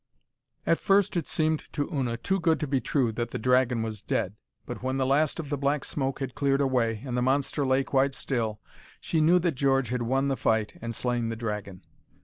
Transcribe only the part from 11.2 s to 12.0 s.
the dragon.